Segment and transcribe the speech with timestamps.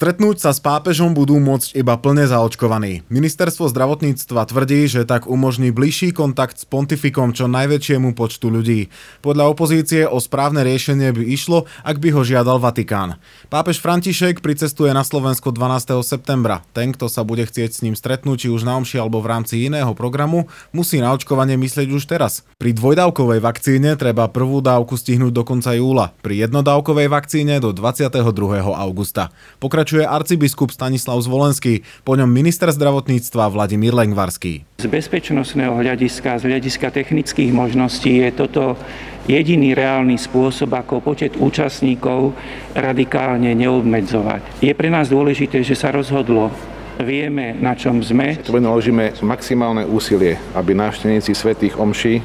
[0.00, 3.04] Stretnúť sa s pápežom budú môcť iba plne zaočkovaní.
[3.12, 8.88] Ministerstvo zdravotníctva tvrdí, že tak umožní bližší kontakt s pontifikom čo najväčšiemu počtu ľudí.
[9.20, 13.20] Podľa opozície o správne riešenie by išlo, ak by ho žiadal Vatikán.
[13.52, 16.00] Pápež František pricestuje na Slovensko 12.
[16.00, 16.64] septembra.
[16.72, 19.68] Ten, kto sa bude chcieť s ním stretnúť, či už na omši alebo v rámci
[19.68, 22.40] iného programu, musí na očkovanie myslieť už teraz.
[22.56, 28.16] Pri dvojdávkovej vakcíne treba prvú dávku stihnúť do konca júla, pri jednodávkovej vakcíne do 22.
[28.64, 29.28] augusta.
[29.60, 34.62] Pokračuje pokračuje arcibiskup Stanislav Zvolenský, po ňom minister zdravotníctva Vladimír Lengvarský.
[34.78, 38.78] Z bezpečnostného hľadiska, z hľadiska technických možností je toto
[39.26, 42.38] jediný reálny spôsob, ako počet účastníkov
[42.78, 44.62] radikálne neobmedzovať.
[44.62, 46.54] Je pre nás dôležité, že sa rozhodlo
[47.02, 48.38] vieme, na čom sme.
[48.46, 52.22] Naložíme maximálne úsilie, aby návštevníci svätých omší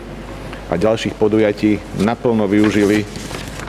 [0.69, 3.09] a ďalších podujatí naplno využili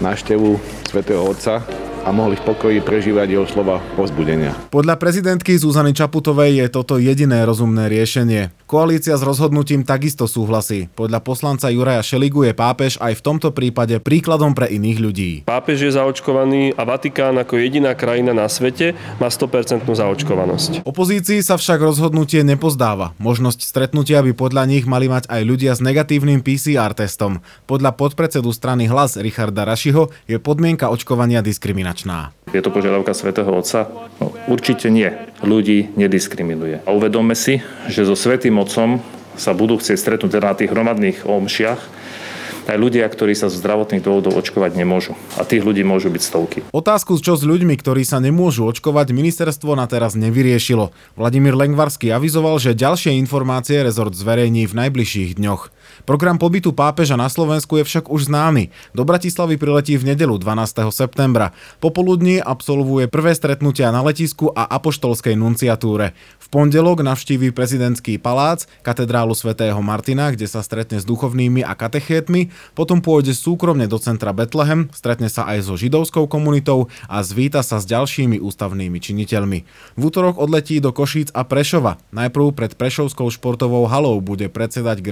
[0.05, 4.55] návštevu svätého Otca a mohli v pokoji prežívať jeho slova povzbudenia.
[4.71, 8.55] Podľa prezidentky Zuzany Čaputovej je toto jediné rozumné riešenie.
[8.67, 10.91] Koalícia s rozhodnutím takisto súhlasí.
[10.99, 15.31] Podľa poslanca Juraja Šeligu je pápež aj v tomto prípade príkladom pre iných ľudí.
[15.47, 20.83] Pápež je zaočkovaný a Vatikán ako jediná krajina na svete má 100% zaočkovanosť.
[20.83, 23.15] Opozícii sa však rozhodnutie nepozdáva.
[23.23, 27.39] Možnosť stretnutia by podľa nich mali mať aj ľudia s negatívnym PCR testom.
[27.71, 32.35] Podľa podpredsedu strany Hlas Richarda Rašiho je podmienka očkovania diskriminačná.
[32.51, 33.87] Je to požiadavka svätého Otca?
[34.19, 35.11] No, určite nie.
[35.45, 36.81] Ľudí nediskriminuje.
[36.85, 37.61] A uvedome si,
[37.93, 39.05] že so Svetým Otcom
[39.37, 41.81] sa budú chcieť stretnúť teda na tých hromadných omšiach
[42.67, 45.15] aj ľudia, ktorí sa zo zdravotných dôvodov očkovať nemôžu.
[45.39, 46.59] A tých ľudí môžu byť stovky.
[46.75, 50.91] Otázku, čo s ľuďmi, ktorí sa nemôžu očkovať, ministerstvo na teraz nevyriešilo.
[51.15, 55.71] Vladimír Lengvarský avizoval, že ďalšie informácie rezort zverejní v najbližších dňoch.
[56.05, 58.71] Program pobytu pápeža na Slovensku je však už známy.
[58.95, 60.87] Do Bratislavy priletí v nedelu 12.
[60.95, 61.51] septembra.
[61.83, 66.15] Popoludní absolvuje prvé stretnutia na letisku a apoštolskej nunciatúre.
[66.39, 72.55] V pondelok navštíví prezidentský palác, katedrálu svätého Martina, kde sa stretne s duchovnými a katechétmi,
[72.79, 77.83] potom pôjde súkromne do centra Betlehem, stretne sa aj so židovskou komunitou a zvíta sa
[77.83, 79.59] s ďalšími ústavnými činiteľmi.
[79.99, 81.99] V útorok odletí do Košíc a Prešova.
[82.15, 85.03] Najprv pred Prešovskou športovou halou bude predsedať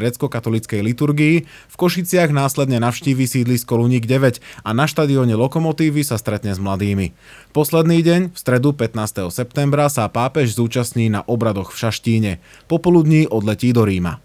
[0.65, 6.57] grécko-katolíckej liturgii, v Košiciach následne navštíví sídlisko Luník 9 a na štadióne Lokomotívy sa stretne
[6.57, 7.13] s mladými.
[7.53, 9.29] Posledný deň, v stredu 15.
[9.29, 12.33] septembra, sa pápež zúčastní na obradoch v Šaštíne.
[12.67, 14.24] Popoludní odletí do Ríma.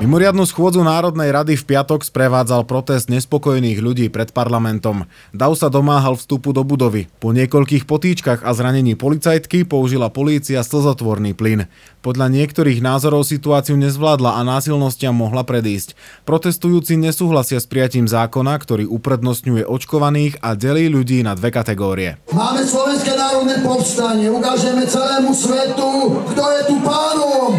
[0.00, 5.04] Mimoriadnu schôdzu Národnej rady v piatok sprevádzal protest nespokojných ľudí pred parlamentom.
[5.36, 7.12] Dav sa domáhal vstupu do budovy.
[7.20, 11.68] Po niekoľkých potýčkach a zranení policajtky použila polícia slzotvorný plyn.
[12.00, 15.92] Podľa niektorých názorov situáciu nezvládla a násilnostiam mohla predísť.
[16.24, 22.16] Protestujúci nesúhlasia s prijatím zákona, ktorý uprednostňuje očkovaných a delí ľudí na dve kategórie.
[22.32, 27.52] Máme Slovenské národné povstanie, ukážeme celému svetu, kto je tu pánom.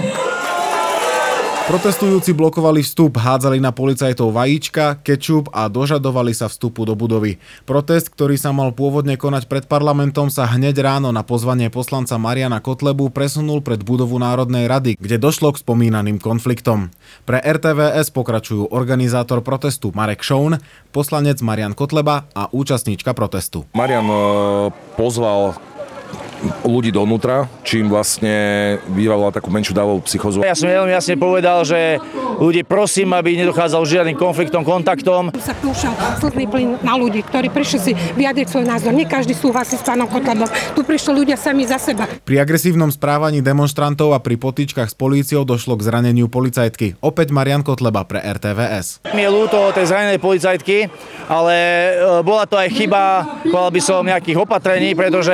[1.71, 7.39] Protestujúci blokovali vstup, hádzali na policajtov vajíčka, kečup a dožadovali sa vstupu do budovy.
[7.63, 12.59] Protest, ktorý sa mal pôvodne konať pred parlamentom, sa hneď ráno na pozvanie poslanca Mariana
[12.59, 16.91] Kotlebu presunul pred budovu Národnej rady, kde došlo k spomínaným konfliktom.
[17.23, 20.59] Pre RTVS pokračujú organizátor protestu Marek Šoun,
[20.91, 23.63] poslanec Marian Kotleba a účastníčka protestu.
[23.79, 24.19] Marian eh,
[24.99, 25.55] pozval
[26.66, 30.41] ľudí donútra, čím vlastne vyvolala takú menšiu dávovú psychozu.
[30.41, 32.02] Ja som veľmi jasne povedal, že
[32.41, 35.34] ľudí prosím, aby nedochádzalo žiadnym konfliktom, kontaktom.
[35.38, 38.91] Sa púšal slzný plyn na ľudí, ktorí prišli si vyjadriť svoj názor.
[38.94, 40.50] Nie každý súhlasí s pánom Kotlebom.
[40.74, 42.09] Tu prišli ľudia sami za seba.
[42.25, 46.97] Pri agresívnom správaní demonstrantov a pri potýčkach s políciou došlo k zraneniu policajtky.
[47.01, 49.06] Opäť Marian Kotleba pre RTVS.
[49.13, 50.90] Mi je ľúto tej zranenej policajtky,
[51.30, 51.91] ale e,
[52.25, 53.01] bola to aj chyba,
[53.48, 55.33] povedal by som, nejakých opatrení, pretože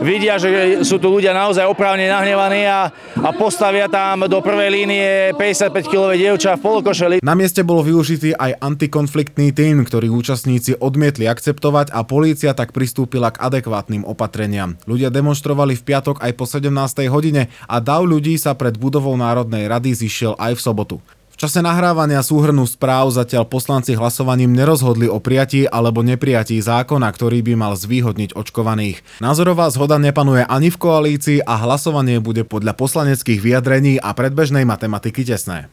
[0.00, 2.90] vidia, že sú tu ľudia naozaj oprávne nahnevaní a,
[3.20, 5.06] a postavia tam do prvej línie
[5.36, 7.16] 55-kilové dievča v polokošeli.
[7.22, 13.32] Na mieste bol využitý aj antikonfliktný tým, ktorý účastníci odmietli akceptovať a polícia tak pristúpila
[13.32, 14.76] k adekvátnym opatreniam.
[14.84, 16.72] Ľudia demonstrovali v piatok aj po 17.
[17.12, 20.96] hodine a dav ľudí sa pred budovou Národnej rady zišiel aj v sobotu.
[21.36, 27.52] Čase nahrávania súhrnu správ zatiaľ poslanci hlasovaním nerozhodli o prijatí alebo neprijatí zákona, ktorý by
[27.60, 29.04] mal zvýhodniť očkovaných.
[29.20, 35.28] Názorová zhoda nepanuje ani v koalícii a hlasovanie bude podľa poslaneckých vyjadrení a predbežnej matematiky
[35.28, 35.68] tesné.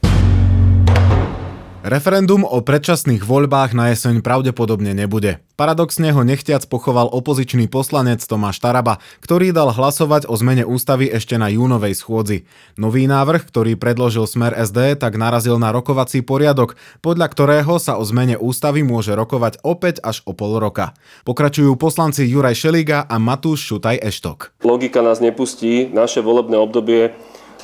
[1.94, 5.46] Referendum o predčasných voľbách na jeseň pravdepodobne nebude.
[5.54, 11.38] Paradoxne ho nechtiac pochoval opozičný poslanec Tomáš Taraba, ktorý dal hlasovať o zmene ústavy ešte
[11.38, 12.50] na júnovej schôdzi.
[12.82, 18.04] Nový návrh, ktorý predložil Smer SD, tak narazil na rokovací poriadok, podľa ktorého sa o
[18.10, 20.98] zmene ústavy môže rokovať opäť až o pol roka.
[21.30, 24.66] Pokračujú poslanci Juraj Šeliga a Matúš Šutaj Eštok.
[24.66, 27.14] Logika nás nepustí, naše volebné obdobie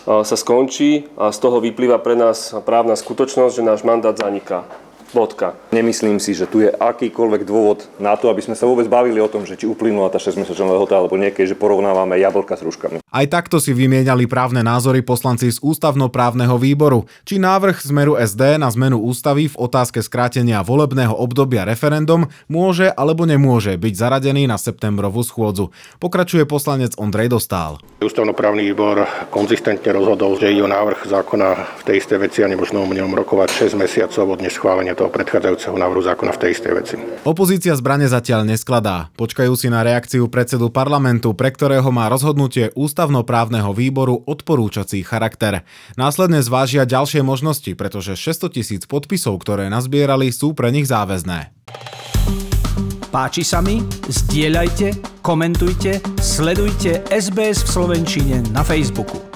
[0.09, 4.65] sa skončí a z toho vyplýva pre nás právna skutočnosť, že náš mandát zaniká.
[5.09, 5.57] Bodka.
[5.73, 9.31] Nemyslím si, že tu je akýkoľvek dôvod na to, aby sme sa vôbec bavili o
[9.31, 13.01] tom, že či uplynula tá 6-mesačná lehota alebo niekedy, že porovnávame jablka s ruškami.
[13.09, 18.69] Aj takto si vymieniali právne názory poslanci z ústavnoprávneho výboru, či návrh Smeru SD na
[18.69, 25.25] zmenu ústavy v otázke skrátenia volebného obdobia referendum môže alebo nemôže byť zaradený na septembrovú
[25.25, 25.73] schôdzu.
[25.97, 27.81] Pokračuje poslanec Ondrej Dostál.
[27.97, 32.85] Ústavnoprávny výbor konzistentne rozhodol, že ide o návrh zákona v tej istej veci a nemožno
[32.85, 36.95] o ňom rokovať 6 mesiacov od neschválenia toho predchádzajúceho návrhu zákona v tej istej veci.
[37.23, 39.07] Opozícia zbrane zatiaľ neskladá.
[39.15, 45.63] Počkajú si na reakciu predsedu parlamentu, pre ktorého má rozhodnutie ústavnoprávneho výboru odporúčací charakter.
[45.95, 51.55] Následne zvážia ďalšie možnosti, pretože 600 tisíc podpisov, ktoré nazbierali, sú pre nich záväzné.
[53.09, 53.81] Páči sa mi?
[54.05, 59.28] Zdieľajte, komentujte, sledujte SBS v Slovenčine na Facebooku.